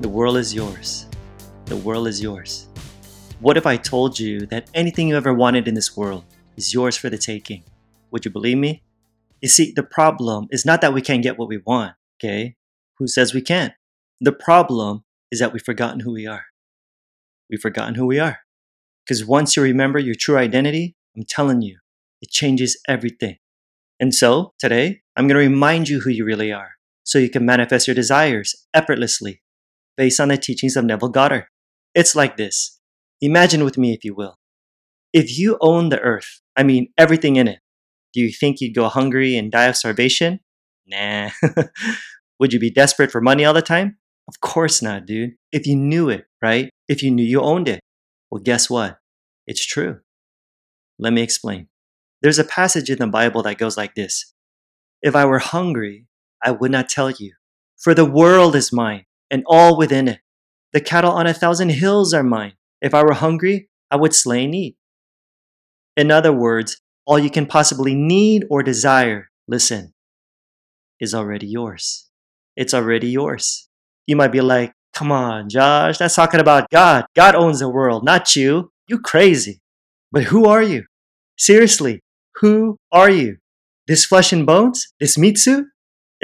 [0.00, 1.06] The world is yours.
[1.66, 2.66] The world is yours.
[3.38, 6.24] What if I told you that anything you ever wanted in this world
[6.56, 7.62] is yours for the taking?
[8.10, 8.82] Would you believe me?
[9.40, 12.56] You see, the problem is not that we can't get what we want, okay?
[12.98, 13.72] Who says we can't?
[14.20, 16.46] The problem is that we've forgotten who we are.
[17.48, 18.40] We've forgotten who we are.
[19.06, 21.78] Because once you remember your true identity, I'm telling you,
[22.20, 23.36] it changes everything.
[24.00, 26.72] And so, today, I'm going to remind you who you really are
[27.04, 29.42] so you can manifest your desires effortlessly
[29.96, 31.46] based on the teachings of Neville Goddard.
[31.94, 32.80] It's like this.
[33.20, 34.36] Imagine with me, if you will.
[35.12, 37.60] If you own the earth, I mean everything in it,
[38.12, 40.40] do you think you'd go hungry and die of starvation?
[40.86, 41.30] Nah.
[42.40, 43.98] Would you be desperate for money all the time?
[44.28, 45.34] Of course not, dude.
[45.52, 46.70] If you knew it, right?
[46.88, 47.80] If you knew you owned it.
[48.30, 48.98] Well, guess what?
[49.46, 50.00] It's true.
[50.98, 51.68] Let me explain.
[52.22, 54.32] There's a passage in the Bible that goes like this
[55.02, 56.06] If I were hungry,
[56.42, 57.34] I would not tell you,
[57.76, 60.20] for the world is mine and all within it.
[60.72, 62.54] The cattle on a thousand hills are mine.
[62.80, 64.76] If I were hungry, I would slay and eat.
[65.96, 69.94] In other words, all you can possibly need or desire, listen,
[71.00, 72.08] is already yours.
[72.56, 73.68] It's already yours.
[74.06, 77.06] You might be like, come on, Josh, that's talking about God.
[77.14, 78.70] God owns the world, not you.
[78.88, 79.60] You crazy.
[80.12, 80.84] But who are you?
[81.36, 82.00] Seriously,
[82.36, 83.38] who are you?
[83.86, 84.92] This flesh and bones?
[85.00, 85.66] This meat suit?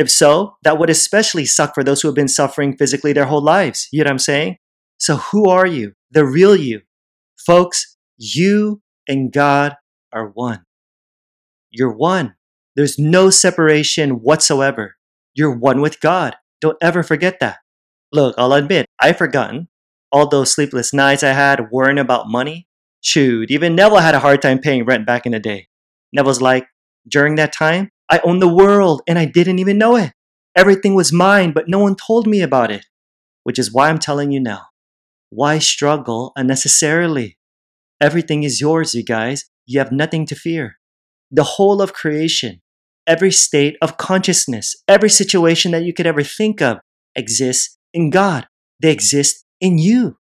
[0.00, 3.42] If so, that would especially suck for those who have been suffering physically their whole
[3.42, 3.86] lives.
[3.92, 4.56] You know what I'm saying?
[4.96, 5.92] So, who are you?
[6.10, 6.80] The real you.
[7.36, 9.76] Folks, you and God
[10.10, 10.64] are one.
[11.70, 12.34] You're one.
[12.76, 14.96] There's no separation whatsoever.
[15.34, 16.34] You're one with God.
[16.62, 17.58] Don't ever forget that.
[18.10, 19.68] Look, I'll admit, I've forgotten
[20.10, 22.66] all those sleepless nights I had worrying about money.
[23.02, 25.68] Shoot, even Neville had a hard time paying rent back in the day.
[26.10, 26.68] Neville's like,
[27.06, 30.12] during that time, I owned the world and I didn't even know it.
[30.56, 32.86] Everything was mine, but no one told me about it.
[33.44, 34.62] Which is why I'm telling you now.
[35.30, 37.38] Why struggle unnecessarily?
[38.00, 39.48] Everything is yours, you guys.
[39.64, 40.78] You have nothing to fear.
[41.30, 42.60] The whole of creation,
[43.06, 46.78] every state of consciousness, every situation that you could ever think of
[47.14, 48.48] exists in God.
[48.82, 50.16] They exist in you.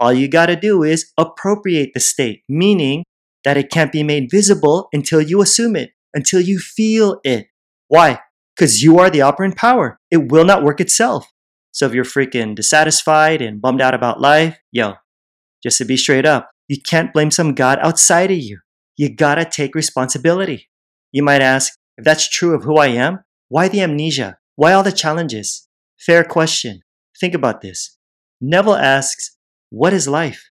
[0.00, 3.04] All you got to do is appropriate the state, meaning
[3.44, 7.46] that it can't be made visible until you assume it until you feel it.
[7.86, 8.18] Why?
[8.56, 10.00] Because you are the operant power.
[10.10, 11.30] It will not work itself.
[11.70, 14.94] So if you're freaking dissatisfied and bummed out about life, yo,
[15.62, 18.58] just to be straight up, you can't blame some God outside of you.
[18.96, 20.68] You gotta take responsibility.
[21.12, 24.38] You might ask, if that's true of who I am, why the amnesia?
[24.56, 25.68] Why all the challenges?
[25.96, 26.82] Fair question.
[27.20, 27.96] Think about this.
[28.40, 29.36] Neville asks,
[29.70, 30.50] what is life?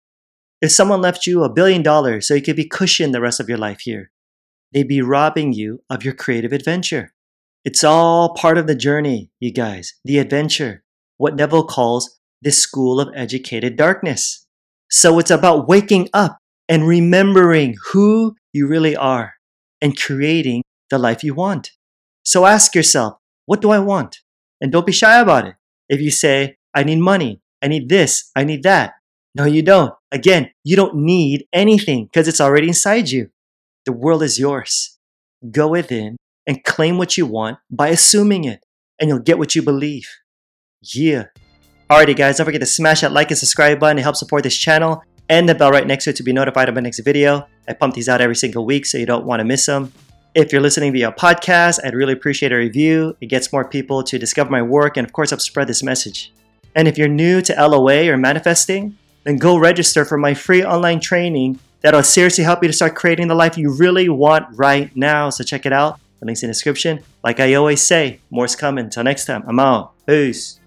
[0.61, 3.49] If someone left you a billion dollars so you could be cushioned the rest of
[3.49, 4.11] your life here,
[4.75, 7.13] they'd be robbing you of your creative adventure.
[7.63, 10.84] It's all part of the journey, you guys, the adventure,
[11.18, 14.46] what Neville calls the school of educated darkness.
[14.91, 19.36] So it's about waking up and remembering who you really are
[19.81, 21.72] and creating the life you want.
[22.24, 23.16] So ask yourself,
[23.46, 24.18] what do I want?
[24.59, 25.56] And don't be shy about it.
[25.88, 28.96] If you say, I need money, I need this, I need that.
[29.34, 29.94] No, you don't.
[30.12, 33.30] Again, you don't need anything because it's already inside you.
[33.85, 34.97] The world is yours.
[35.51, 38.62] Go within and claim what you want by assuming it,
[39.00, 40.09] and you'll get what you believe.
[40.81, 41.25] Yeah.
[41.88, 44.57] Alrighty, guys, don't forget to smash that like and subscribe button to help support this
[44.57, 47.47] channel, and the bell right next to it to be notified of my next video.
[47.68, 49.91] I pump these out every single week, so you don't want to miss them.
[50.34, 53.16] If you're listening via podcast, I'd really appreciate a review.
[53.22, 56.34] It gets more people to discover my work and, of course, help spread this message.
[56.75, 61.00] And if you're new to LOA or manifesting, then go register for my free online
[61.00, 65.30] training that'll seriously help you to start creating the life you really want right now.
[65.30, 66.00] So check it out.
[66.19, 67.04] The link's in the description.
[67.24, 68.86] Like I always say, more's coming.
[68.86, 69.94] Until next time, I'm out.
[70.07, 70.59] Peace.